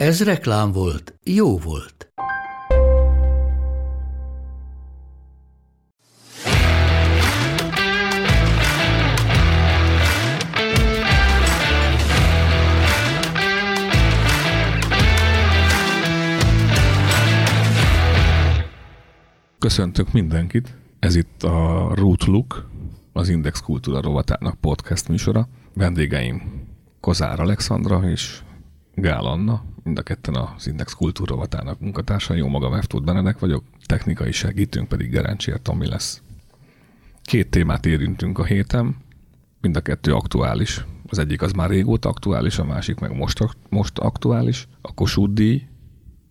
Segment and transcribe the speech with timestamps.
[0.00, 2.12] Ez reklám volt, jó volt.
[19.58, 20.76] Köszöntök mindenkit.
[20.98, 22.70] Ez itt a Root Look,
[23.12, 25.48] az Index Kultúra rovatának podcast műsora.
[25.74, 26.66] Vendégeim
[27.00, 28.42] Kozár Alexandra és
[29.00, 32.34] Gál Anna, mind a ketten az Index Kultúra rovatának munkatársa.
[32.34, 36.22] Jó magam, Eftót Benedek vagyok, technikai segítőnk pedig Gerencsér Tomi lesz.
[37.22, 38.96] Két témát érintünk a héten,
[39.60, 40.84] mind a kettő aktuális.
[41.06, 44.68] Az egyik az már régóta aktuális, a másik meg most, most aktuális.
[44.80, 45.62] A Kossuth díj,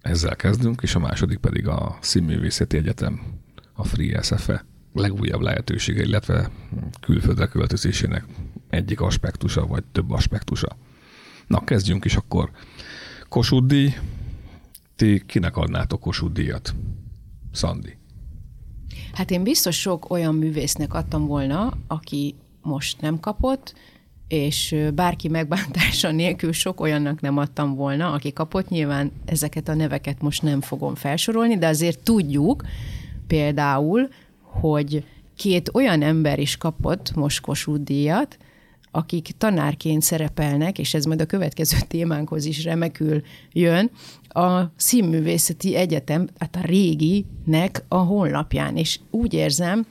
[0.01, 3.21] ezzel kezdünk, és a második pedig a Színművészeti Egyetem,
[3.73, 6.49] a Free SFE legújabb lehetősége, illetve
[7.01, 8.25] külföldre költözésének
[8.69, 10.77] egyik aspektusa, vagy több aspektusa.
[11.49, 12.51] Na, kezdjünk is akkor.
[13.29, 13.93] Kossuth díj.
[14.95, 16.75] Ti kinek adnátok Kossuth díjat?
[17.51, 17.97] Szandi.
[19.13, 23.75] Hát én biztos sok olyan művésznek adtam volna, aki most nem kapott,
[24.27, 28.69] és bárki megbántása nélkül sok olyannak nem adtam volna, aki kapott.
[28.69, 32.63] Nyilván ezeket a neveket most nem fogom felsorolni, de azért tudjuk
[33.27, 34.09] például,
[34.41, 35.05] hogy
[35.35, 38.37] két olyan ember is kapott most Kossuth díjat,
[38.91, 43.91] akik tanárként szerepelnek, és ez majd a következő témánkhoz is remekül jön,
[44.29, 48.75] a Színművészeti Egyetem, hát a réginek a honlapján.
[48.75, 49.85] És úgy érzem,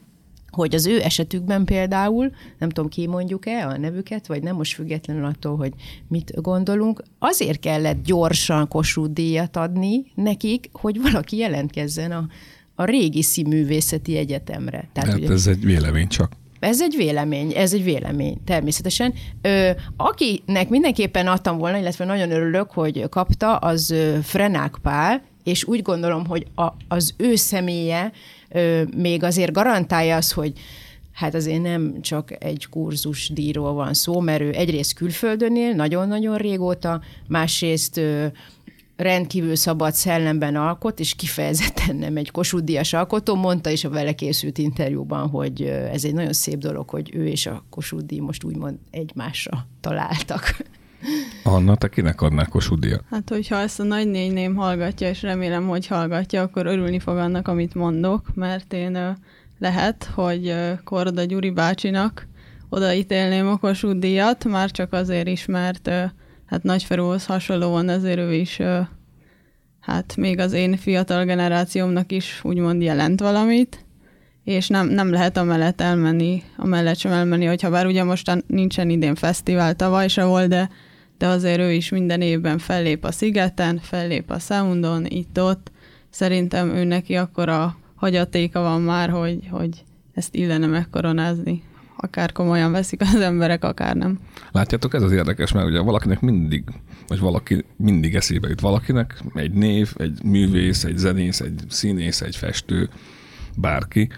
[0.51, 5.25] hogy az ő esetükben például, nem tudom, ki mondjuk-e a nevüket, vagy nem most függetlenül
[5.25, 5.73] attól, hogy
[6.09, 12.29] mit gondolunk, azért kellett gyorsan Kossuth díjat adni nekik, hogy valaki jelentkezzen a,
[12.75, 14.89] a régi színművészeti egyetemre.
[14.93, 16.33] Tehát, hát ugye, ez egy vélemény csak.
[16.61, 19.15] Ez egy vélemény, ez egy vélemény, természetesen.
[19.43, 25.83] Ö, akinek mindenképpen adtam volna, illetve nagyon örülök, hogy kapta, az Frenák Pál, és úgy
[25.83, 28.13] gondolom, hogy a, az ő személye
[28.49, 30.53] ö, még azért garantálja az, hogy
[31.13, 36.37] hát azért nem csak egy kurzus díjról van szó, mert ő egyrészt külföldön él, nagyon-nagyon
[36.37, 38.27] régóta, másrészt ö,
[38.99, 44.59] rendkívül szabad szellemben alkot, és kifejezetten nem egy kosuddias alkotó, mondta is a vele készült
[44.59, 49.67] interjúban, hogy ez egy nagyon szép dolog, hogy ő és a kosuddi most úgymond egymásra
[49.81, 50.57] találtak.
[51.45, 56.43] Anna, te kinek adnál Kossuth Hát, hogyha ezt a nagynényném hallgatja, és remélem, hogy hallgatja,
[56.43, 59.19] akkor örülni fog annak, amit mondok, mert én
[59.59, 60.55] lehet, hogy
[60.85, 62.27] Korda Gyuri bácsinak
[62.69, 65.91] odaítélném a Kossuth díjat, már csak azért is, mert
[66.49, 68.61] hát Nagyferóhoz hasonlóan azért ő is
[69.81, 73.85] hát még az én fiatal generációmnak is úgymond jelent valamit,
[74.45, 78.45] és nem, nem lehet a mellett elmenni, a mellett sem elmenni, hogyha bár ugye most
[78.47, 80.69] nincsen idén fesztivál, tavaly se volt, de
[81.19, 85.71] de azért ő is minden évben fellép a Szigeten, fellép a Soundon, itt-ott.
[86.11, 89.85] Szerintem ő neki akkor a hagyatéka van már, hogy, hogy
[90.15, 91.63] ezt illene megkoronázni.
[92.01, 94.19] Akár komolyan veszik az emberek, akár nem.
[94.53, 96.65] Látjátok, ez az érdekes, mert ugye valakinek mindig,
[97.07, 102.37] vagy valaki mindig eszébe jut valakinek, egy név, egy művész, egy zenész, egy színész, egy
[102.37, 102.89] festő,
[103.57, 104.09] bárki,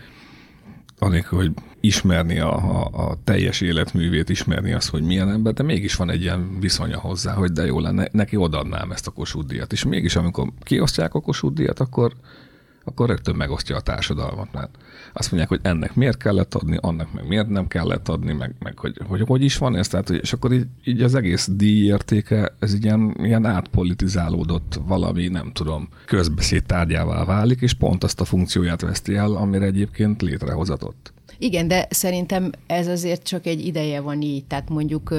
[0.98, 5.94] anélkül, hogy ismerni a, a, a teljes életművét, ismerni azt, hogy milyen ember, de mégis
[5.94, 9.84] van egy ilyen viszonya hozzá, hogy de jó lenne, neki odaadnám ezt a Kossuth És
[9.84, 12.12] mégis, amikor kiosztják a Kossuth akkor
[12.84, 14.76] akkor rögtön megosztja a társadalmat, mert
[15.12, 18.78] azt mondják, hogy ennek miért kellett adni, annak meg miért nem kellett adni, meg, meg
[18.78, 22.74] hogy, hogy hogy is van ez, tehát, és akkor így, így az egész díjértéke, ez
[22.74, 29.14] ilyen, ilyen átpolitizálódott valami, nem tudom, közbeszéd tárgyává válik, és pont azt a funkcióját veszti
[29.14, 31.12] el, amire egyébként létrehozatott.
[31.38, 35.14] Igen, de szerintem ez azért csak egy ideje van így, tehát mondjuk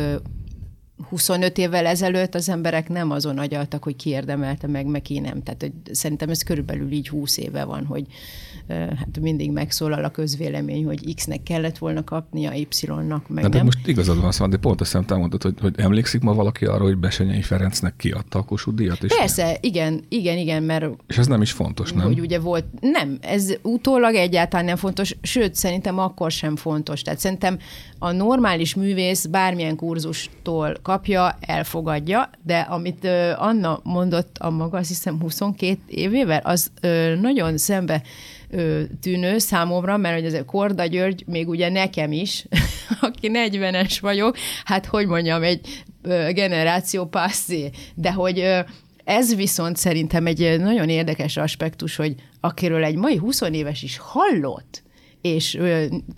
[1.09, 5.43] 25 évvel ezelőtt az emberek nem azon agyaltak, hogy ki érdemelte meg, meg ki nem.
[5.43, 8.05] Tehát hogy szerintem ez körülbelül így 20 éve van, hogy
[8.69, 13.65] hát mindig megszólal a közvélemény, hogy X-nek kellett volna kapnia, Y-nak meg de, de nem.
[13.65, 16.83] most igazad van, szóval, de pont azt hiszem, mondtad, hogy, hogy emlékszik ma valaki arra,
[16.83, 19.03] hogy Besenyei Ferencnek kiadta a Kossuth díjat?
[19.03, 19.55] És Persze, nem?
[19.59, 20.85] igen, igen, igen, mert...
[21.07, 22.05] És ez nem is fontos, nem?
[22.05, 27.01] Hogy ugye volt, nem, ez utólag egyáltalán nem fontos, sőt, szerintem akkor sem fontos.
[27.01, 27.57] Tehát szerintem
[27.99, 35.19] a normális művész bármilyen kurzustól kapja, elfogadja, de amit Anna mondott a maga, azt hiszem
[35.19, 36.71] 22 évével, az
[37.21, 38.01] nagyon szembe
[39.01, 42.45] tűnő számomra, mert hogy ez Korda György, még ugye nekem is,
[43.01, 45.83] aki 40-es vagyok, hát hogy mondjam, egy
[46.31, 48.49] generáció passzé, de hogy
[49.03, 54.83] ez viszont szerintem egy nagyon érdekes aspektus, hogy akiről egy mai 20 éves is hallott,
[55.21, 55.59] és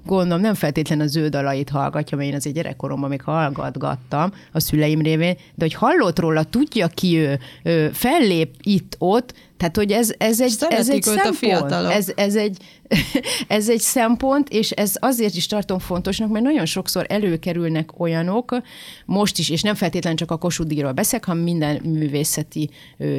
[0.06, 5.02] gondolom nem feltétlen az ő dalait hallgatja, mert én azért gyerekkoromban még hallgatgattam a szüleim
[5.02, 10.42] révén, de hogy hallott róla, tudja ki ő, ö, fellép itt-ott, tehát hogy ez, ez
[10.42, 11.72] egy, ez egy szempont.
[11.72, 12.58] Ez, ez, egy,
[13.48, 18.58] ez egy szempont, és ez azért is tartom fontosnak, mert nagyon sokszor előkerülnek olyanok,
[19.06, 22.70] most is, és nem feltétlenül csak a Kossuth díjról beszélek, hanem minden művészeti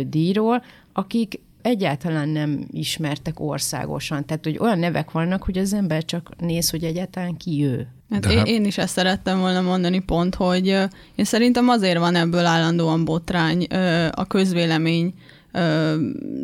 [0.06, 4.26] díjról, akik egyáltalán nem ismertek országosan.
[4.26, 7.88] Tehát, hogy olyan nevek vannak, hogy az ember csak néz, hogy egyáltalán ki ő.
[8.10, 10.66] Hát én, hát- én is ezt szerettem volna mondani pont, hogy
[11.14, 13.64] én szerintem azért van ebből állandóan botrány
[14.10, 15.14] a közvélemény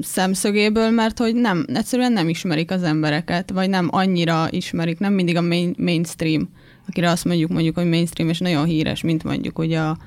[0.00, 5.36] szemszögéből, mert hogy nem, egyszerűen nem ismerik az embereket, vagy nem annyira ismerik, nem mindig
[5.36, 6.48] a main, mainstream,
[6.88, 9.98] akire azt mondjuk mondjuk, hogy mainstream, és nagyon híres, mint mondjuk ugye a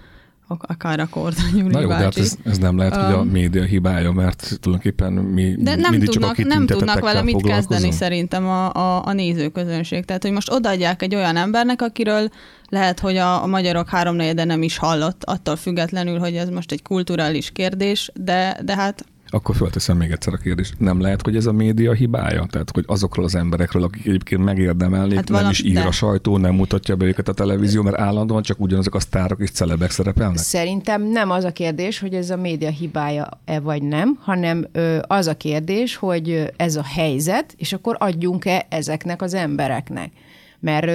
[0.62, 4.12] akár a Kordony Na jó, de hát ez, ez nem lehet, hogy a média hibája,
[4.12, 9.06] mert tulajdonképpen mi de nem tudnak, csak nem tudnak vele mit kezdeni szerintem a, a,
[9.06, 10.06] a nézőközönség.
[10.06, 12.30] Tehát, hogy most odaadják egy olyan embernek, akiről
[12.70, 16.82] lehet, hogy a, a magyarok háromnegyede nem is hallott, attól függetlenül, hogy ez most egy
[16.82, 20.74] kulturális kérdés, de, de hát akkor fölteszem még egyszer a kérdést.
[20.80, 22.45] Nem lehet, hogy ez a média hibája?
[22.50, 25.81] Tehát, hogy azokról az emberekről, akik egyébként megérdemelnék, hát nem is ír de...
[25.81, 29.50] a sajtó, nem mutatja be őket a televízió, mert állandóan csak ugyanazok a sztárok és
[29.50, 30.38] celebek szerepelnek?
[30.38, 34.68] Szerintem nem az a kérdés, hogy ez a média hibája-e vagy nem, hanem
[35.01, 40.12] az a kérdés, hogy ez a helyzet, és akkor adjunk-e ezeknek az embereknek.
[40.59, 40.91] Mert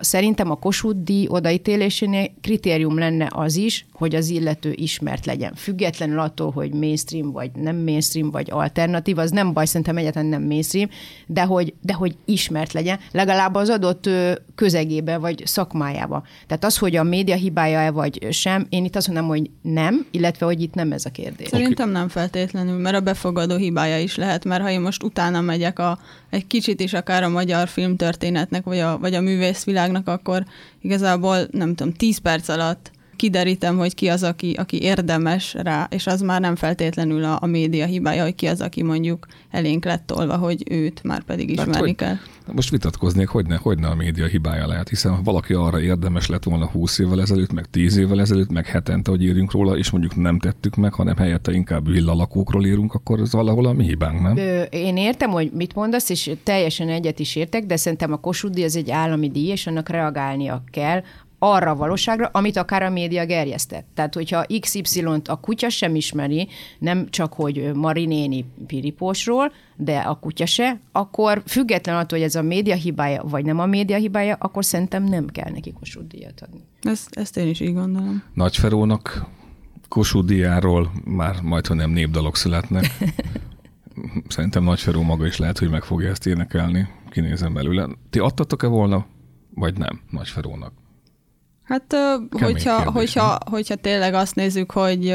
[0.00, 5.54] szerintem a Kossuth díj odaítélésénél kritérium lenne az is, hogy az illető ismert legyen.
[5.54, 10.42] Függetlenül attól, hogy mainstream, vagy nem mainstream, vagy alternatív, az nem baj, szerintem egyáltalán nem
[10.42, 10.88] mainstream,
[11.26, 14.08] de hogy, de hogy ismert legyen, legalább az adott
[14.54, 16.22] közegébe, vagy szakmájába.
[16.46, 20.46] Tehát az, hogy a média hibája-e, vagy sem, én itt azt mondom, hogy nem, illetve,
[20.46, 21.48] hogy itt nem ez a kérdés.
[21.48, 25.78] Szerintem nem feltétlenül, mert a befogadó hibája is lehet, mert ha én most utána megyek
[25.78, 25.98] a,
[26.30, 30.44] egy kicsit is akár a magyar filmtörténetnek, vagy a, vagy a művészvilágnak, akkor
[30.80, 36.06] igazából nem tudom, 10 perc alatt kiderítem, hogy ki az, aki, aki érdemes rá, és
[36.06, 40.06] az már nem feltétlenül a, a média hibája, hogy ki az, aki mondjuk elénk lett
[40.06, 42.16] tolva, hogy őt már pedig hát ismerni hát, kell.
[42.52, 46.26] Most vitatkoznék, hogy ne, hogy ne a média hibája lehet, hiszen ha valaki arra érdemes
[46.26, 49.90] lett volna 20 évvel ezelőtt, meg 10 évvel ezelőtt, meg hetente, hogy írjunk róla, és
[49.90, 54.20] mondjuk nem tettük meg, hanem helyette inkább villalakókról írunk, akkor ez valahol a mi hibánk,
[54.20, 54.36] nem?
[54.36, 58.64] Ö, én értem, hogy mit mondasz, és teljesen egyet is értek, de szerintem a Kossuth
[58.64, 61.02] az egy állami díj, és annak reagálnia kell
[61.38, 63.86] arra a valóságra, amit akár a média gerjesztett.
[63.94, 66.48] Tehát, hogyha XY-t a kutya sem ismeri,
[66.78, 72.42] nem csak, hogy Marinéni Piripósról, de a kutya se, akkor független attól, hogy ez a
[72.42, 76.60] média hibája, vagy nem a média hibája, akkor szerintem nem kell neki Kossuth díjat adni.
[76.82, 78.22] Ezt, ezt én is így gondolom.
[78.34, 79.26] Nagyferónak
[79.88, 82.84] Kossuth díjáról már majd, ha nem népdalok születnek.
[84.28, 86.88] Szerintem Nagyferó maga is lehet, hogy meg fogja ezt énekelni.
[87.10, 87.88] Kinézem belőle.
[88.10, 89.06] Ti adtatok-e volna,
[89.54, 90.72] vagy nem Nagyferónak?
[91.66, 91.96] Hát,
[92.30, 95.14] hogyha, kérdés, hogyha, hogyha tényleg azt nézzük, hogy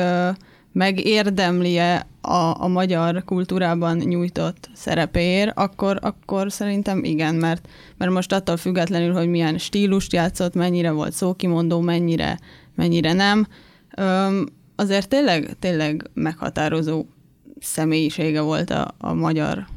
[0.71, 7.67] megérdemli-e a, a magyar kultúrában nyújtott szerepér, akkor, akkor szerintem igen, mert,
[7.97, 12.39] mert most attól függetlenül, hogy milyen stílust játszott, mennyire volt szókimondó, mennyire,
[12.75, 13.47] mennyire nem,
[14.75, 17.05] azért tényleg, tényleg meghatározó
[17.59, 19.67] személyisége volt a, a magyar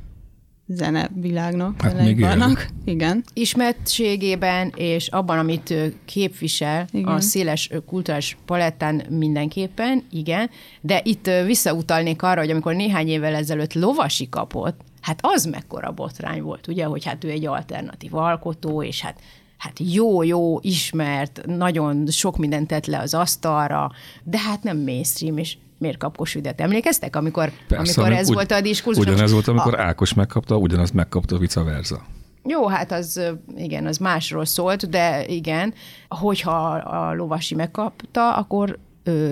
[0.67, 2.67] zene világnak, hát még vannak.
[2.85, 3.25] Igen.
[3.33, 7.13] Ismertségében és abban, amit képvisel igen.
[7.13, 13.75] a széles kulturális palettán mindenképpen, igen, de itt visszautalnék arra, hogy amikor néhány évvel ezelőtt
[13.75, 19.01] lovasi kapott, hát az mekkora botrány volt, ugye, hogy hát ő egy alternatív alkotó, és
[19.01, 19.21] hát
[19.59, 23.91] hát jó-jó, ismert, nagyon sok mindent tett le az asztalra,
[24.23, 28.51] de hát nem mainstream, és miért kap Kossuth Emlékeztek, amikor, Persze, amikor ez úgy, volt
[28.51, 29.05] a diskurzus?
[29.05, 29.83] Ugyanez volt, amikor a...
[29.83, 32.03] Ákos megkapta, ugyanaz megkapta vice versa.
[32.45, 33.21] Jó, hát az,
[33.57, 35.75] igen, az másról szólt, de igen,
[36.09, 38.79] hogyha a lovasi megkapta, akkor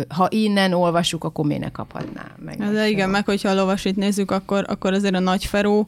[0.08, 2.56] ha innen olvassuk, akkor miért ne kaphatná meg?
[2.72, 5.86] De igen, meg hogyha a lovasit nézzük, akkor, akkor azért a nagy feró,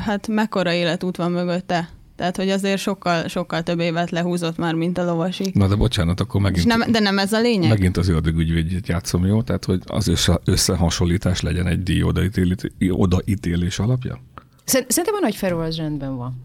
[0.00, 1.88] hát mekkora életút van mögötte?
[2.16, 5.50] Tehát, hogy azért sokkal, sokkal több évet lehúzott már, mint a lovasi.
[5.54, 6.66] Na de bocsánat, akkor megint...
[6.66, 7.68] nem, de nem ez a lényeg?
[7.68, 9.42] Megint az ördögügyvédjét játszom, jó?
[9.42, 12.56] Tehát, hogy az össze, összehasonlítás legyen egy díj odaítélés,
[12.88, 14.20] odaítélés alapja?
[14.64, 16.42] Szerintem a nagy Feró az rendben van.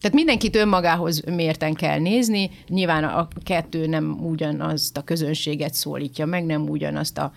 [0.00, 6.44] Tehát mindenkit önmagához mérten kell nézni, nyilván a kettő nem ugyanazt a közönséget szólítja meg,
[6.44, 7.32] nem ugyanazt a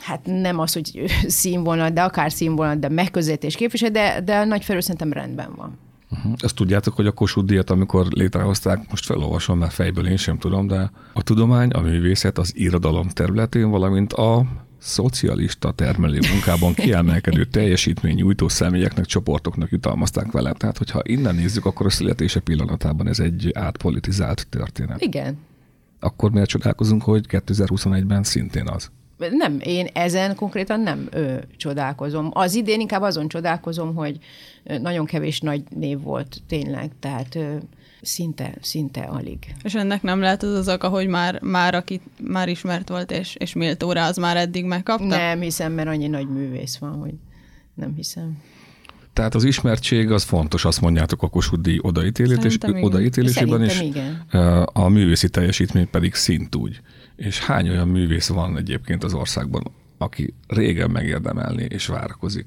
[0.00, 4.64] hát nem az, hogy színvonal, de akár színvonal, de megközelítés képvisel, de, de a nagy
[4.64, 5.78] felül szerintem rendben van.
[6.14, 6.32] Uh-huh.
[6.38, 10.66] Azt tudjátok, hogy a Kossuth díjat, amikor létrehozták, most felolvasom, mert fejből én sem tudom,
[10.66, 14.44] de a tudomány, a művészet, az irodalom területén, valamint a
[14.78, 20.52] szocialista termelő munkában kiemelkedő teljesítmény nyújtó személyeknek, csoportoknak jutalmazták vele.
[20.52, 25.00] Tehát, hogyha innen nézzük, akkor a születése pillanatában ez egy átpolitizált történet.
[25.00, 25.38] Igen.
[26.00, 28.90] Akkor miért csodálkozunk, hogy 2021-ben szintén az?
[29.16, 32.30] Nem, én ezen konkrétan nem ö, csodálkozom.
[32.32, 34.18] Az idén inkább azon csodálkozom, hogy
[34.80, 37.56] nagyon kevés nagy név volt tényleg, tehát ö,
[38.02, 39.38] szinte, szinte alig.
[39.62, 43.34] És ennek nem lehet az az oka, hogy már, már aki már ismert volt, és,
[43.34, 45.04] és méltó rá, az már eddig megkapta?
[45.04, 47.14] Nem hiszem, mert annyi nagy művész van, hogy
[47.74, 48.38] nem hiszem.
[49.12, 53.80] Tehát az ismertség az fontos, azt mondjátok a Kossuth díj odaítélés, és odaítélésében is.
[53.80, 54.22] Igen.
[54.64, 56.80] A művészi teljesítmény pedig szintúgy.
[57.16, 59.62] És hány olyan művész van egyébként az országban,
[59.98, 62.46] aki régen megérdemelni és várakozik?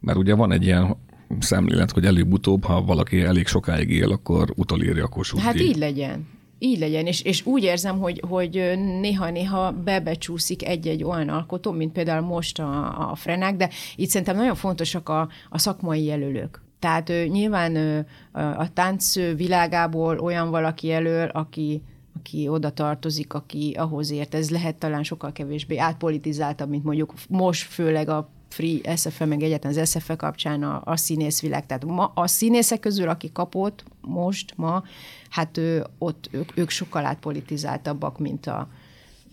[0.00, 0.96] Mert ugye van egy ilyen
[1.38, 6.26] szemlélet, hogy előbb-utóbb, ha valaki elég sokáig él, akkor utolírja a Kossuth Hát így legyen.
[6.58, 12.26] Így legyen, és, és úgy érzem, hogy, hogy néha-néha bebecsúszik egy-egy olyan alkotó, mint például
[12.26, 16.62] most a, a Frenák, de itt szerintem nagyon fontosak a, a szakmai jelölők.
[16.78, 21.82] Tehát ő, nyilván ő, a tánc világából olyan valaki jelöl, aki,
[22.16, 24.34] aki oda tartozik, aki ahhoz ért.
[24.34, 29.78] Ez lehet talán sokkal kevésbé átpolitizáltabb, mint mondjuk most főleg a Free SFE, meg egyetlen
[29.78, 31.66] az SFE kapcsán a, a színészvilág.
[31.66, 34.82] Tehát ma a színészek közül, aki kapott most, ma,
[35.30, 38.68] hát ő, ott ők, ők sokkal átpolitizáltabbak, mint a,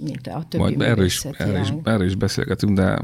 [0.03, 3.01] mint a többi Majd erről is, erről, is, erről is beszélgetünk, de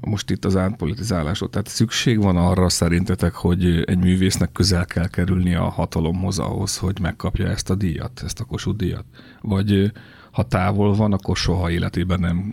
[0.00, 1.50] most itt az átpolitizálásról.
[1.50, 6.98] Tehát szükség van arra szerintetek, hogy egy művésznek közel kell kerülni a hatalomhoz ahhoz, hogy
[7.00, 9.04] megkapja ezt a díjat, ezt a Kossuth díjat?
[9.40, 9.92] Vagy
[10.30, 12.52] ha távol van, akkor soha életében nem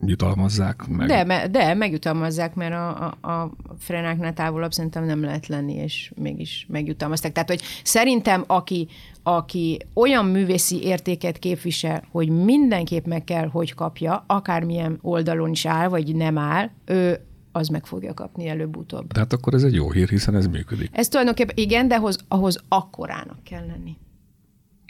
[0.00, 1.08] jutalmazzák meg.
[1.08, 6.66] De, de megjutalmazzák, mert a, a, a frenáknál távolabb szerintem nem lehet lenni, és mégis
[6.68, 7.32] megjutalmazták.
[7.32, 8.88] Tehát, hogy szerintem aki,
[9.36, 15.88] aki olyan művészi értéket képvisel, hogy mindenképp meg kell, hogy kapja, akármilyen oldalon is áll,
[15.88, 17.20] vagy nem áll, ő
[17.52, 19.12] az meg fogja kapni előbb-utóbb.
[19.12, 20.90] Tehát akkor ez egy jó hír, hiszen ez működik.
[20.92, 23.96] Ez tulajdonképpen igen, de ahhoz, ahhoz akkorának kell lenni.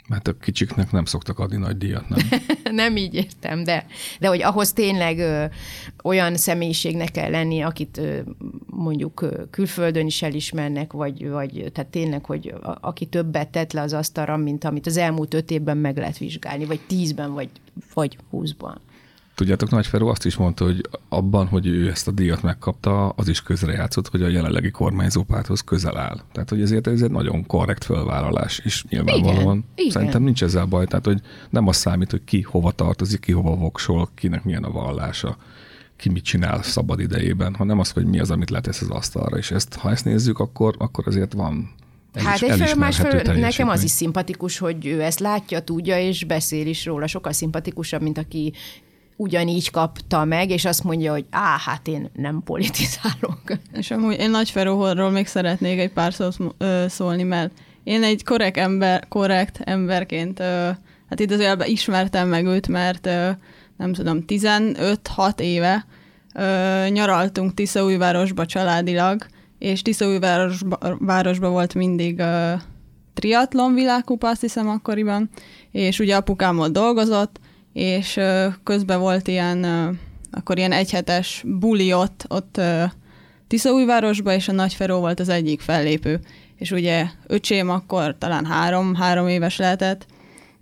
[0.09, 2.19] Mert a kicsiknek nem szoktak adni nagy díjat, nem?
[2.81, 3.85] nem így értem, de,
[4.19, 5.45] de hogy ahhoz tényleg ö,
[6.03, 8.19] olyan személyiségnek kell lenni, akit ö,
[8.65, 13.81] mondjuk ö, külföldön is elismernek, vagy, vagy tehát tényleg, hogy a, aki többet tett le
[13.81, 17.49] az asztalra, mint amit az elmúlt öt évben meg lehet vizsgálni, vagy tízben, vagy,
[17.93, 18.81] vagy húszban.
[19.39, 23.27] Tudjátok, Nagy Feró azt is mondta, hogy abban, hogy ő ezt a díjat megkapta, az
[23.27, 26.19] is közrejátszott, hogy a jelenlegi kormányzópárthoz közel áll.
[26.31, 30.21] Tehát, hogy ezért ez egy nagyon korrekt fölvállalás, és nyilvánvalóan igen, szerintem igen.
[30.21, 30.85] nincs ezzel baj.
[30.85, 34.71] Tehát, hogy nem az számít, hogy ki hova tartozik, ki hova voksol, kinek milyen a
[34.71, 35.37] vallása
[35.95, 39.37] ki mit csinál szabad idejében, hanem az, hogy mi az, amit letesz az asztalra.
[39.37, 41.73] És ezt, ha ezt nézzük, akkor, akkor azért van
[42.13, 46.85] Hát egyfelől másfelől nekem az is szimpatikus, hogy ő ezt látja, tudja, és beszél is
[46.85, 47.07] róla.
[47.07, 48.53] Sokkal szimpatikusabb, mint aki
[49.21, 53.41] ugyanígy kapta meg, és azt mondja, hogy á, hát én nem politizálok.
[53.73, 56.37] És amúgy én Nagy Feróhorról még szeretnék egy pár szót
[56.87, 57.51] szólni, mert
[57.83, 60.39] én egy korrekt, ember, korrekt emberként,
[61.09, 63.05] hát idézőjelben ismertem meg őt, mert
[63.77, 65.85] nem tudom, 15-6 éve
[66.89, 69.25] nyaraltunk Tiszaújvárosba családilag,
[69.57, 72.21] és Tiszaújvárosba volt mindig
[73.13, 75.29] triatlon világkupa, azt hiszem akkoriban,
[75.71, 77.39] és ugye apukám ott dolgozott,
[77.73, 78.19] és
[78.63, 79.63] közben volt ilyen,
[80.31, 82.61] akkor ilyen egyhetes buli ott, ott
[83.47, 86.19] Tiszaújvárosban, és a Nagyferó volt az egyik fellépő.
[86.55, 90.05] És ugye öcsém akkor talán három, három éves lehetett,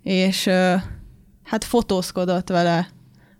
[0.02, 0.48] és
[1.44, 2.88] hát fotózkodott vele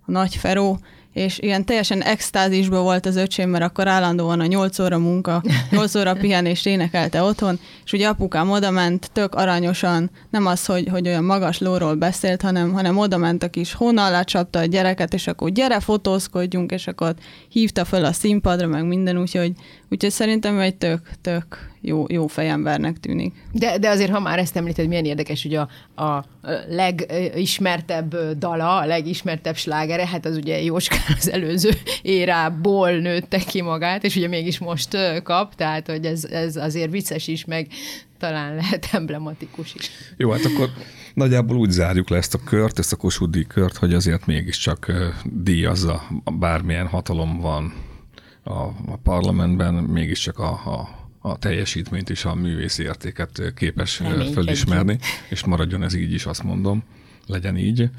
[0.06, 0.78] a Nagyferó,
[1.18, 5.94] és ilyen teljesen extázisban volt az öcsém, mert akkor állandóan a 8 óra munka, 8
[5.94, 11.08] óra pihenést énekelte otthon, és ugye apukám oda ment tök aranyosan, nem az, hogy, hogy
[11.08, 15.14] olyan magas lóról beszélt, hanem, hanem oda ment a kis hón alá csapta a gyereket,
[15.14, 17.14] és akkor gyere, fotózkodjunk, és akkor
[17.48, 19.52] hívta föl a színpadra, meg minden, úgyhogy,
[19.90, 23.34] úgyhogy szerintem egy tök, tök jó, jó fejembernek tűnik.
[23.52, 25.68] De, de azért, ha már ezt említed, milyen érdekes, hogy a,
[26.02, 26.24] a
[26.68, 31.70] legismertebb dala, a legismertebb slágere, hát az ugye Jóskán az előző
[32.02, 37.28] érából nőtte ki magát, és ugye mégis most kap, tehát hogy ez, ez azért vicces
[37.28, 37.66] is, meg
[38.18, 39.90] talán lehet emblematikus is.
[40.16, 40.70] Jó, hát akkor
[41.14, 44.92] nagyjából úgy zárjuk le ezt a kört, ezt a Kossuth kört, hogy azért mégiscsak
[45.24, 46.02] díjazza,
[46.38, 47.72] bármilyen hatalom van
[48.42, 54.98] a, a parlamentben, mégiscsak a, a a teljesítményt és a művészi értéket képes Remény fölismerni,
[55.28, 56.82] és maradjon ez így is, azt mondom,
[57.26, 57.90] legyen így.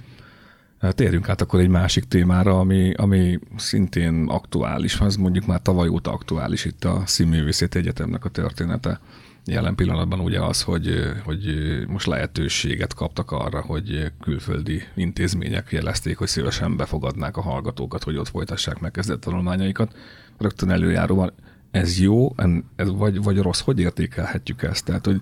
[0.79, 5.87] Hát térjünk át akkor egy másik témára, ami, ami szintén aktuális, az mondjuk már tavaly
[5.87, 8.99] óta aktuális itt a Színművészeti Egyetemnek a története.
[9.45, 11.45] Jelen pillanatban ugye az, hogy, hogy
[11.87, 18.27] most lehetőséget kaptak arra, hogy külföldi intézmények jelezték, hogy szívesen befogadnák a hallgatókat, hogy ott
[18.27, 19.95] folytassák meg kezdett tanulmányaikat.
[20.37, 21.33] Rögtön előjáróban
[21.71, 22.35] ez jó,
[22.75, 24.85] ez vagy, vagy rossz, hogy értékelhetjük ezt?
[24.85, 25.21] Tehát, hogy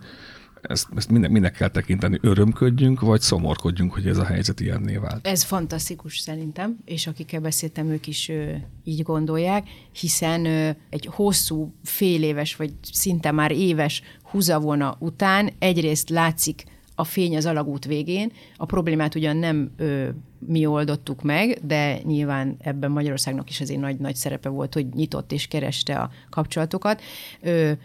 [0.61, 5.27] ezt, ezt minden, minek kell tekinteni, örömködjünk, vagy szomorkodjunk, hogy ez a helyzet ilyenné vált?
[5.27, 8.51] Ez fantasztikus szerintem, és akikkel beszéltem, ők is ö,
[8.83, 16.09] így gondolják, hiszen ö, egy hosszú, fél éves, vagy szinte már éves húzavona után egyrészt
[16.09, 16.63] látszik
[16.95, 20.07] a fény az alagút végén, a problémát ugyan nem ö,
[20.39, 25.47] mi oldottuk meg, de nyilván ebben Magyarországnak is azért nagy-nagy szerepe volt, hogy nyitott és
[25.47, 27.01] kereste a kapcsolatokat.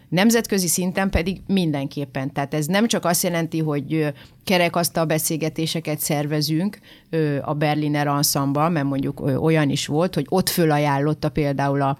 [0.09, 2.33] Nemzetközi szinten pedig mindenképpen.
[2.33, 6.79] Tehát ez nem csak azt jelenti, hogy kerekasztal beszélgetéseket szervezünk
[7.41, 11.97] a Berliner Ensemble, mert mondjuk olyan is volt, hogy ott fölajánlotta például a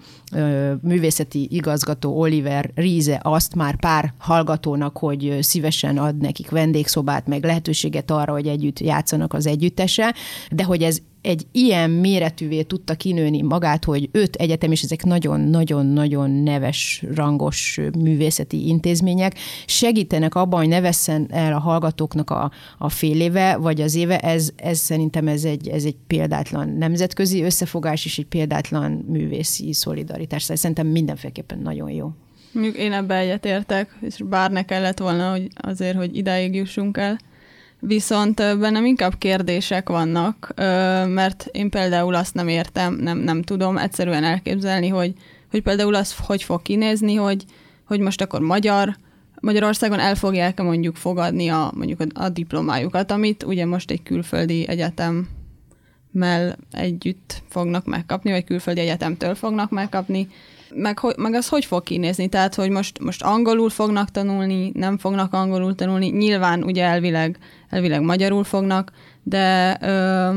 [0.82, 8.10] művészeti igazgató Oliver Riese azt már pár hallgatónak, hogy szívesen ad nekik vendégszobát, meg lehetőséget
[8.10, 10.14] arra, hogy együtt játszanak az együttese,
[10.50, 16.30] de hogy ez egy ilyen méretűvé tudta kinőni magát, hogy öt egyetem, és ezek nagyon-nagyon-nagyon
[16.30, 23.20] neves, rangos művészeti intézmények, segítenek abban, hogy ne vesszen el a hallgatóknak a, a fél
[23.20, 28.18] éve, vagy az éve, ez, ez szerintem ez egy, ez egy példátlan nemzetközi összefogás, és
[28.18, 30.42] egy példátlan művészi szolidaritás.
[30.42, 32.12] Szerintem mindenféleképpen nagyon jó.
[32.52, 37.18] Mondjuk én ebbe egyetértek, és bár ne kellett volna, hogy azért, hogy idáig jussunk el,
[37.86, 40.52] Viszont bennem inkább kérdések vannak,
[41.06, 45.12] mert én például azt nem értem, nem, nem tudom egyszerűen elképzelni, hogy,
[45.50, 47.44] hogy például az hogy fog kinézni, hogy,
[47.84, 48.96] hogy most akkor magyar,
[49.40, 54.68] Magyarországon el fogják mondjuk fogadni a, mondjuk a, a diplomájukat, amit ugye most egy külföldi
[54.68, 55.26] egyetemmel
[56.70, 60.28] együtt fognak megkapni, vagy külföldi egyetemtől fognak megkapni,
[60.74, 62.28] meg, meg az hogy fog kinézni?
[62.28, 68.02] Tehát, hogy most, most angolul fognak tanulni, nem fognak angolul tanulni, nyilván ugye elvileg, elvileg
[68.02, 70.30] magyarul fognak, de ö,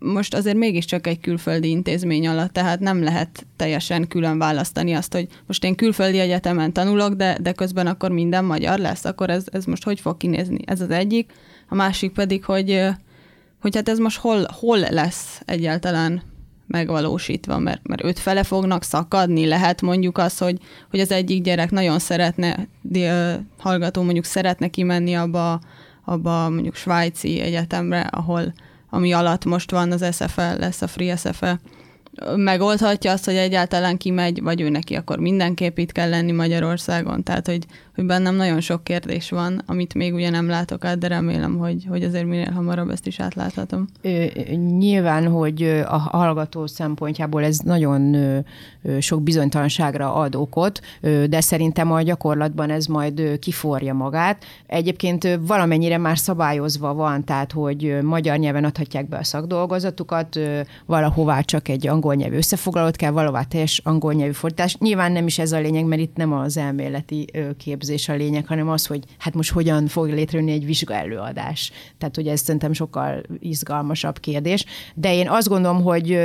[0.00, 5.26] most azért mégiscsak egy külföldi intézmény alatt, tehát nem lehet teljesen külön választani azt, hogy
[5.46, 9.64] most én külföldi egyetemen tanulok, de, de közben akkor minden magyar lesz, akkor ez, ez
[9.64, 10.58] most hogy fog kinézni?
[10.64, 11.32] Ez az egyik.
[11.68, 12.86] A másik pedig, hogy,
[13.60, 16.22] hogy hát ez most hol, hol lesz egyáltalán
[16.70, 19.46] megvalósítva, mert, mert őt fele fognak szakadni.
[19.46, 20.58] Lehet mondjuk az, hogy,
[20.90, 22.68] hogy az egyik gyerek nagyon szeretne,
[23.58, 25.60] hallgató mondjuk szeretne kimenni abba,
[26.04, 28.52] abba mondjuk svájci egyetemre, ahol
[28.90, 31.52] ami alatt most van az SFL, lesz a Free SFL,
[32.36, 37.22] megoldhatja azt, hogy egyáltalán kimegy, vagy ő neki akkor mindenképp itt kell lenni Magyarországon.
[37.22, 37.66] Tehát, hogy
[38.06, 42.02] bennem nagyon sok kérdés van, amit még ugye nem látok át, de remélem, hogy, hogy
[42.02, 43.86] azért minél hamarabb ezt is átláthatom.
[44.78, 48.16] Nyilván, hogy a hallgató szempontjából ez nagyon
[48.98, 50.80] sok bizonytalanságra ad okot,
[51.28, 54.44] de szerintem a gyakorlatban ez majd kiforja magát.
[54.66, 60.38] Egyébként valamennyire már szabályozva van, tehát, hogy magyar nyelven adhatják be a szakdolgozatukat,
[60.86, 64.76] valahová csak egy angol nyelvű összefoglalót kell, valahová teljes angol nyelvű fordítás.
[64.76, 67.24] Nyilván nem is ez a lényeg, mert itt nem az elméleti
[67.56, 71.72] képzés a lényeg, hanem az, hogy hát most hogyan fog létrejönni egy vizsgaelőadás.
[71.98, 74.64] Tehát, hogy ez szerintem sokkal izgalmasabb kérdés.
[74.94, 76.18] De én azt gondolom, hogy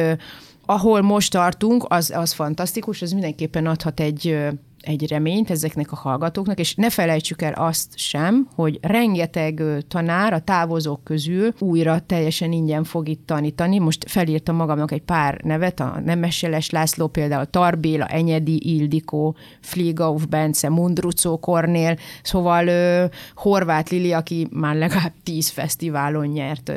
[0.66, 4.38] ahol most tartunk, az, az fantasztikus, ez mindenképpen adhat egy
[4.86, 10.40] egy reményt ezeknek a hallgatóknak, és ne felejtsük el azt sem, hogy rengeteg tanár a
[10.40, 13.80] távozók közül újra teljesen ingyen fog itt tanítani.
[13.80, 20.70] Most felírtam magamnak egy pár nevet, a Nemeseles László, például Tarbéla, Enyedi, Ildikó, Fligauf, Bence,
[20.70, 26.72] Mundrucó, Kornél, szóval uh, Horváth Lili, aki már legalább tíz fesztiválon nyert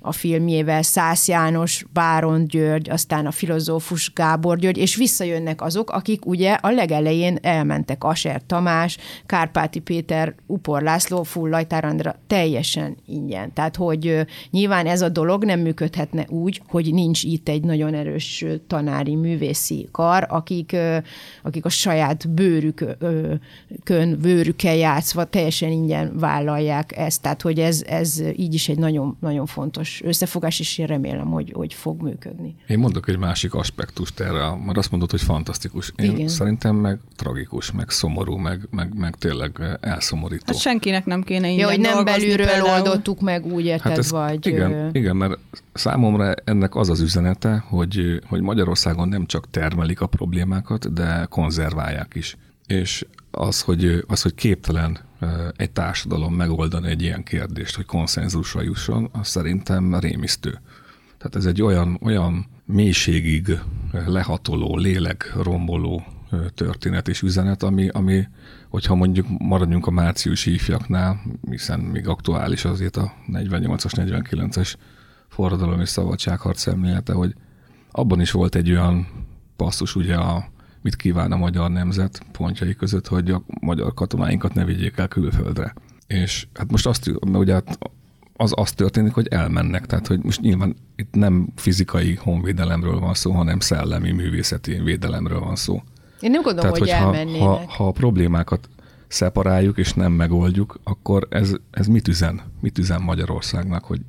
[0.00, 6.26] a filmjével, Szász János, Báron György, aztán a filozófus Gábor György, és visszajönnek azok, akik
[6.26, 13.52] ugye a legelején elmentek Aser Tamás, Kárpáti Péter, Upor László, Fullajtár Andra teljesen ingyen.
[13.52, 18.44] Tehát, hogy nyilván ez a dolog nem működhetne úgy, hogy nincs itt egy nagyon erős
[18.66, 20.76] tanári művészi kar, akik,
[21.42, 27.22] akik a saját bőrükön, bőrükkel játszva teljesen ingyen vállalják ezt.
[27.22, 31.52] Tehát, hogy ez, ez így is egy nagyon, nagyon fontos összefogás, és én remélem, hogy,
[31.54, 32.54] hogy fog működni.
[32.66, 35.92] Én mondok egy másik aspektust erre, mert azt mondod, hogy fantasztikus.
[35.96, 36.28] Én Igen.
[36.28, 40.44] szerintem meg tragikus tragikus, meg szomorú, meg, meg, meg tényleg elszomorító.
[40.46, 42.78] Hát senkinek nem kéne így ja, hogy nem belülről például.
[42.78, 44.46] oldottuk meg, úgy érted, hát ez, vagy...
[44.46, 45.38] Igen, igen, mert
[45.72, 52.14] számomra ennek az az üzenete, hogy, hogy Magyarországon nem csak termelik a problémákat, de konzerválják
[52.14, 52.36] is.
[52.66, 54.98] És az, hogy, az, hogy képtelen
[55.56, 60.60] egy társadalom megoldani egy ilyen kérdést, hogy konszenzusra jusson, az szerintem rémisztő.
[61.18, 63.58] Tehát ez egy olyan, olyan mélységig
[64.06, 66.04] lehatoló, lélek-romboló
[66.54, 68.28] történet és üzenet, ami, ami,
[68.68, 71.20] hogyha mondjuk maradjunk a márciusi ifjaknál,
[71.50, 74.74] hiszen még aktuális azért a 48-as, 49-es
[75.28, 77.34] forradalom és szabadságharc szemlélete, hogy
[77.90, 79.06] abban is volt egy olyan
[79.56, 84.64] passzus ugye a mit kíván a magyar nemzet pontjai között, hogy a magyar katonáinkat ne
[84.64, 85.74] vigyék el külföldre.
[86.06, 87.78] És hát most azt, ugye hát
[88.36, 89.86] az az történik, hogy elmennek.
[89.86, 95.56] Tehát, hogy most nyilván itt nem fizikai honvédelemről van szó, hanem szellemi, művészeti védelemről van
[95.56, 95.82] szó.
[96.24, 97.40] Én nem gondolom, Tehát, hogy elmennének.
[97.40, 98.68] Ha, ha a problémákat
[99.08, 102.40] szeparáljuk és nem megoldjuk, akkor ez, ez mit üzen?
[102.60, 104.00] Mit üzen Magyarországnak, hogy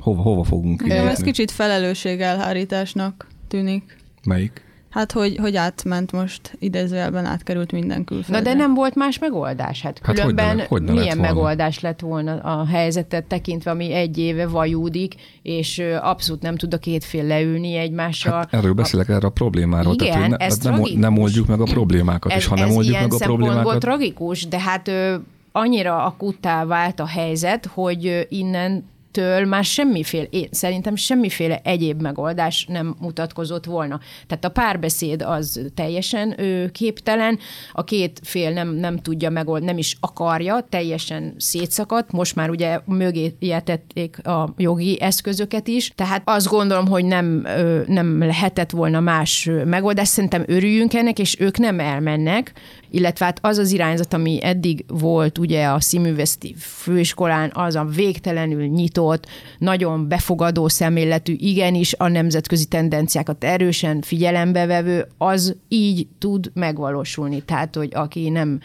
[0.00, 1.06] hova, hova fogunk kinyitni?
[1.08, 3.96] Ez kicsit felelősségelhárításnak tűnik.
[4.26, 4.64] Melyik?
[4.90, 8.36] Hát, hogy, hogy átment most idézőjelben, átkerült minden külföldre.
[8.36, 9.82] Na de nem volt más megoldás?
[9.82, 13.70] Hát, hát különben hogy ne, hogy ne milyen lett megoldás lett volna a helyzetet tekintve,
[13.70, 18.32] ami egy éve vajúdik, és abszolút nem tud a két fél leülni egymással.
[18.32, 19.12] Hát erről beszélek, a...
[19.12, 19.94] erre a problémáról.
[19.94, 22.70] Igen, tehát, hogy ne, ez nem, nem oldjuk meg a problémákat, ez, és ha nem
[22.70, 23.78] oldjuk meg a problémákat...
[23.78, 25.14] tragikus, de hát ö,
[25.52, 32.66] annyira akuttá vált a helyzet, hogy innen től már semmiféle, én szerintem semmiféle egyéb megoldás
[32.68, 34.00] nem mutatkozott volna.
[34.26, 37.38] Tehát a párbeszéd az teljesen ő, képtelen,
[37.72, 42.80] a két fél nem, nem tudja megoldani, nem is akarja, teljesen szétszakadt, most már ugye
[42.84, 47.46] mögé tették a jogi eszközöket is, tehát azt gondolom, hogy nem,
[47.86, 52.52] nem lehetett volna más megoldás, szerintem örüljünk ennek, és ők nem elmennek,
[52.90, 58.66] illetve hát az az irányzat, ami eddig volt ugye a színművészeti főiskolán, az a végtelenül
[59.00, 59.26] nyitott,
[59.58, 67.42] nagyon befogadó szemléletű, igenis a nemzetközi tendenciákat erősen figyelembe vevő, az így tud megvalósulni.
[67.42, 68.60] Tehát, hogy aki nem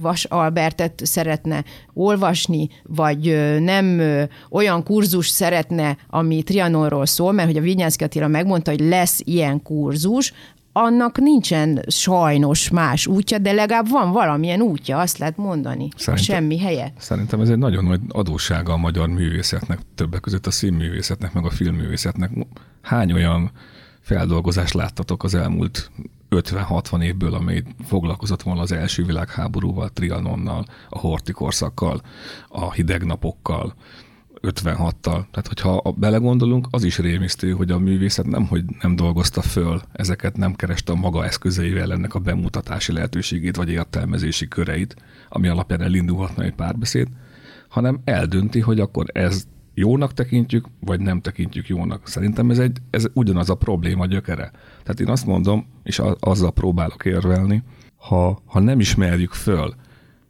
[0.00, 4.00] Vas Albertet szeretne olvasni, vagy nem
[4.50, 9.62] olyan kurzus szeretne, ami Trianonról szól, mert hogy a Vinyánszki Attila megmondta, hogy lesz ilyen
[9.62, 10.32] kurzus,
[10.76, 16.58] annak nincsen sajnos más útja, de legalább van valamilyen útja, azt lehet mondani, szerintem, semmi
[16.58, 16.92] helye.
[16.98, 21.50] Szerintem ez egy nagyon nagy adóssága a magyar művészetnek, többek között a színművészetnek, meg a
[21.50, 22.30] filmművészetnek.
[22.82, 23.50] Hány olyan
[24.00, 25.90] feldolgozást láttatok az elmúlt
[26.30, 32.00] 50-60 évből, amely foglalkozott volna az első világháborúval, Trianonnal, a Horti korszakkal,
[32.48, 33.74] a hideg napokkal,
[34.42, 35.00] 56-tal.
[35.30, 40.36] Tehát, hogyha belegondolunk, az is rémisztő, hogy a művészet nem, hogy nem dolgozta föl ezeket,
[40.36, 44.96] nem kereste a maga eszközeivel ennek a bemutatási lehetőségét, vagy értelmezési köreit,
[45.28, 47.08] ami alapján elindulhatna egy párbeszéd,
[47.68, 52.08] hanem eldönti, hogy akkor ez jónak tekintjük, vagy nem tekintjük jónak.
[52.08, 54.50] Szerintem ez, egy, ez ugyanaz a probléma gyökere.
[54.82, 57.62] Tehát én azt mondom, és azzal próbálok érvelni,
[57.96, 59.74] ha, ha nem ismerjük föl,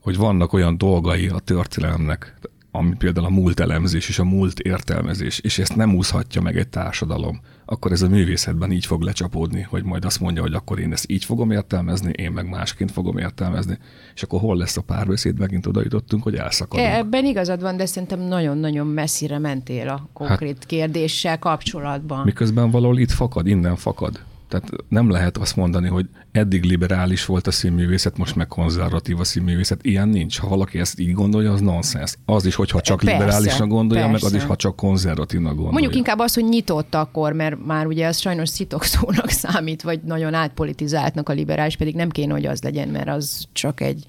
[0.01, 2.35] hogy vannak olyan dolgai a történelemnek,
[2.77, 6.69] ami például a múlt elemzés és a múlt értelmezés, és ezt nem úszhatja meg egy
[6.69, 10.93] társadalom, akkor ez a művészetben így fog lecsapódni, hogy majd azt mondja, hogy akkor én
[10.93, 13.79] ezt így fogom értelmezni, én meg másként fogom értelmezni,
[14.15, 16.89] és akkor hol lesz a párbeszéd, megint oda jutottunk, hogy elszakadunk.
[16.89, 22.25] Ebben igazad van, de szerintem nagyon-nagyon messzire mentél a konkrét hát, kérdéssel kapcsolatban.
[22.25, 24.21] Miközben valahol itt fakad, innen fakad.
[24.61, 29.25] Tehát nem lehet azt mondani, hogy eddig liberális volt a színművészet, most meg konzervatív a
[29.25, 29.85] színművészet.
[29.85, 30.38] Ilyen nincs.
[30.38, 32.14] Ha valaki ezt így gondolja, az nonsens.
[32.25, 34.25] Az is, hogyha csak persze, liberálisnak gondolja, persze.
[34.25, 35.73] meg az is, ha csak konzervatívnak gondolja.
[35.73, 40.35] Mondjuk inkább az, hogy nyitott akkor, mert már ugye az sajnos szitokszónak számít, vagy nagyon
[40.35, 44.05] átpolitizáltnak a liberális, pedig nem kéne, hogy az legyen, mert az csak egy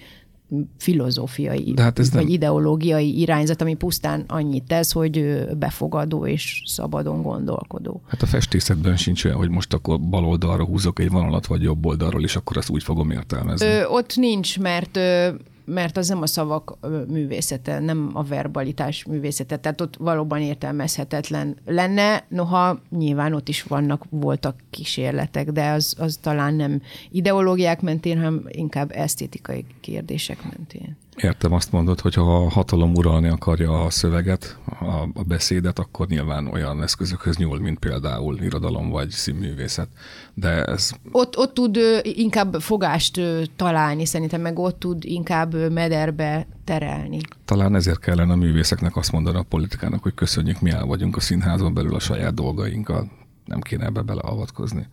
[0.78, 2.34] filozófiai De hát ez vagy nem...
[2.34, 8.02] ideológiai irányzat, ami pusztán annyit tesz, hogy befogadó és szabadon gondolkodó.
[8.08, 11.86] Hát a festészetben sincs olyan, hogy most akkor bal oldalra húzok egy vonalat, vagy jobb
[11.86, 13.66] oldalról, és akkor azt úgy fogom értelmezni.
[13.66, 15.30] Ö, ott nincs, mert ö,
[15.70, 16.78] mert az nem a szavak
[17.08, 24.04] művészete, nem a verbalitás művészete, tehát ott valóban értelmezhetetlen lenne, noha nyilván ott is vannak,
[24.10, 30.98] voltak kísérletek, de az, az talán nem ideológiák mentén, hanem inkább esztétikai kérdések mentén.
[31.22, 36.08] Értem, azt mondod, hogy ha a hatalom uralni akarja a szöveget, a, a beszédet, akkor
[36.08, 39.88] nyilván olyan eszközökhöz nyúl, mint például irodalom vagy színművészet.
[40.34, 40.92] De ez...
[41.12, 43.22] Ott, ott tud inkább fogást
[43.56, 47.20] találni, szerintem meg ott tud inkább mederbe terelni.
[47.46, 51.20] Talán ezért kellene a művészeknek azt mondani a politikának, hogy köszönjük, mi el vagyunk a
[51.20, 53.12] színházon belül a saját dolgainkkal.
[53.46, 54.88] Nem kéne ebbe beleavatkozni.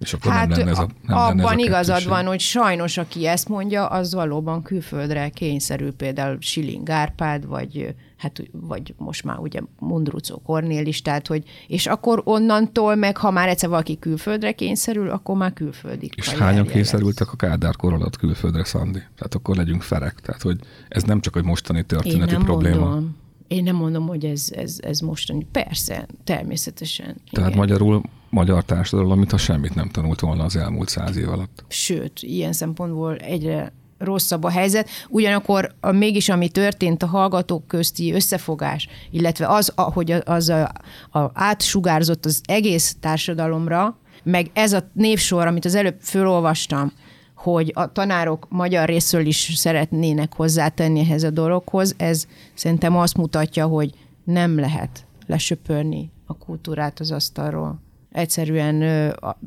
[0.00, 2.08] És akkor Hát nem lenne ez a, nem abban lenne ez a igazad kettőség.
[2.08, 8.42] van, hogy sajnos aki ezt mondja, az valóban külföldre kényszerül, például Siling Árpád, vagy hát
[8.52, 13.48] vagy most már ugye Mundrucó Kornél is, tehát hogy, és akkor onnantól meg, ha már
[13.48, 18.64] egyszer valaki külföldre kényszerül, akkor már külföldi És hányan kényszerültek a Kádár kor alatt külföldre,
[18.64, 18.98] Szandi?
[18.98, 20.20] Tehát akkor legyünk ferek.
[20.20, 20.58] Tehát, hogy
[20.88, 22.84] ez nem csak egy mostani Én történeti probléma.
[22.84, 23.16] mondom.
[23.48, 25.46] Én nem mondom, hogy ez, ez, ez mostani.
[25.52, 27.16] Persze, természetesen.
[27.30, 27.60] Tehát igen.
[27.60, 31.64] magyarul magyar társadalom, mintha semmit nem tanult volna az elmúlt száz év alatt.
[31.68, 34.88] sőt, ilyen szempontból egyre rosszabb a helyzet.
[35.08, 40.72] Ugyanakkor a, mégis, ami történt a hallgatók közti összefogás, illetve az, ahogy az a,
[41.18, 46.92] a átsugárzott az egész társadalomra, meg ez a névsor, amit az előbb fölolvastam,
[47.34, 53.66] hogy a tanárok magyar részről is szeretnének hozzátenni ehhez a dologhoz, ez szerintem azt mutatja,
[53.66, 53.90] hogy
[54.24, 57.80] nem lehet lesöpörni a kultúrát az asztalról.
[58.12, 58.74] Egyszerűen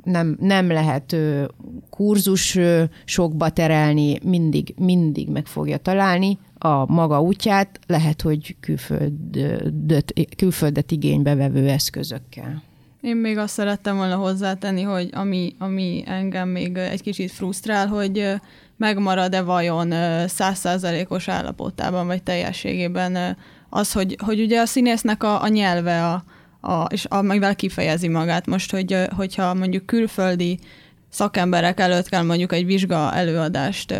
[0.03, 1.15] nem, nem lehet
[1.89, 2.57] kurzus
[3.05, 11.35] sokba terelni, mindig, mindig meg fogja találni a maga útját, lehet, hogy külföldet, külföldet igénybe
[11.35, 12.63] vevő eszközökkel.
[13.01, 18.33] Én még azt szerettem volna hozzátenni, hogy ami, ami engem még egy kicsit frusztrál, hogy
[18.77, 19.93] megmarad-e vajon
[20.27, 23.37] százszázalékos állapotában, vagy teljességében
[23.69, 26.23] az, hogy, hogy ugye a színésznek a, a nyelve, a,
[26.65, 28.45] a, és amivel kifejezi magát.
[28.47, 30.59] Most, hogy, hogyha mondjuk külföldi
[31.09, 33.93] szakemberek előtt kell mondjuk egy vizsga előadást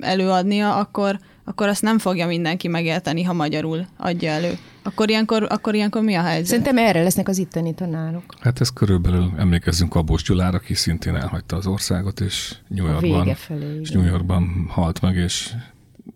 [0.00, 4.58] előadnia, akkor, akkor azt nem fogja mindenki megérteni, ha magyarul adja elő.
[4.82, 6.46] Akkor ilyenkor, akkor ilyenkor mi a helyzet?
[6.46, 8.34] Szerintem erre lesznek az itteni tanárok.
[8.40, 13.22] Hát ez körülbelül emlékezzünk Abos Gyulára, aki szintén elhagyta az országot, és New A Yorkban,
[13.22, 13.78] vége felé.
[13.80, 13.90] és.
[13.90, 15.50] New Yorkban halt meg, és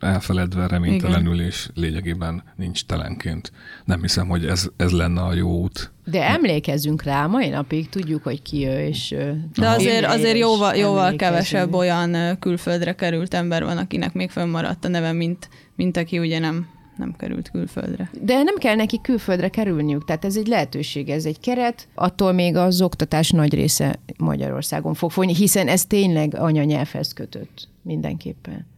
[0.04, 3.52] elfeledve, reménytelenül, és lényegében nincs telenként.
[3.84, 5.92] Nem hiszem, hogy ez, ez lenne a jó út.
[6.04, 9.14] De emlékezzünk rá, mai napig tudjuk, hogy ki ő, és...
[9.54, 11.20] De azért, azért jóval, jóval emlékezünk.
[11.20, 16.38] kevesebb olyan külföldre került ember van, akinek még fönnmaradt a neve, mint, mint aki ugye
[16.38, 18.10] nem, nem került külföldre.
[18.20, 22.56] De nem kell neki külföldre kerülniük, tehát ez egy lehetőség, ez egy keret, attól még
[22.56, 28.72] az oktatás nagy része Magyarországon fog folyni, hiszen ez tényleg anyanyelvhez kötött mindenképpen.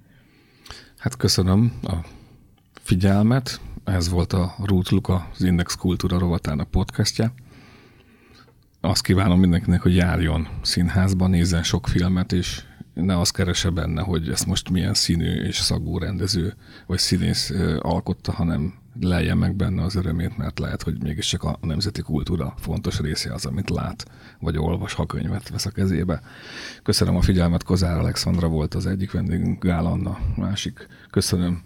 [1.07, 1.95] Hát köszönöm a
[2.83, 3.61] figyelmet.
[3.85, 7.33] Ez volt a Ruth Luka, az Index Kultúra rovatának podcastja.
[8.81, 12.63] Azt kívánom mindenkinek, hogy járjon színházba, nézzen sok filmet, és
[12.95, 16.55] ne azt keresse benne, hogy ezt most milyen színű és szagú rendező
[16.87, 22.03] vagy színész alkotta, hanem lelje meg benne az örömét, mert lehet, hogy mégiscsak a nemzeti
[22.03, 26.21] kultúra fontos része az, amit lát, vagy olvas, ha könyvet vesz a kezébe.
[26.83, 30.87] Köszönöm a figyelmet, Kozár Alexandra volt az egyik vendégünk, Gál Anna másik.
[31.11, 31.63] Köszönöm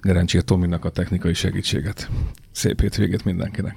[0.00, 2.10] Gerencsér Tominak a technikai segítséget.
[2.52, 3.76] Szép hétvégét mindenkinek!